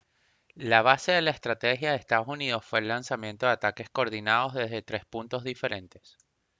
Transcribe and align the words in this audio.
la 0.55 0.81
base 0.81 1.11
de 1.11 1.21
la 1.25 1.29
estrategia 1.35 1.91
de 1.95 1.99
ee 2.09 2.55
uu 2.55 2.59
fue 2.61 2.79
el 2.79 2.87
lanzamiento 2.87 3.45
de 3.45 3.51
ataques 3.51 3.91
coordinados 3.91 4.55
desde 4.55 4.81
tres 4.81 5.05
puntos 5.05 5.43
diferentes 5.43 6.17